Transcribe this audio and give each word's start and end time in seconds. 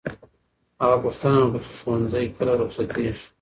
هغه 0.81 0.97
پوښتنه 1.03 1.37
وکړه 1.39 1.59
چې 1.65 1.71
ښوونځی 1.79 2.25
کله 2.37 2.51
رخصتېږي. 2.61 3.25